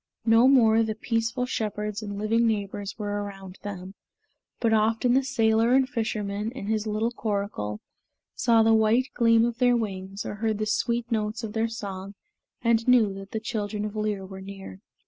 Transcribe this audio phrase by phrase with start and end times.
[0.25, 3.93] No more the peaceful shepherds and living neighbors were around them;
[4.59, 7.81] but often the sailor and fisherman, in his little coracle,
[8.33, 12.15] saw the white gleam of their wings or heard the sweet notes of their song
[12.63, 14.79] and knew that the children of Lir were near.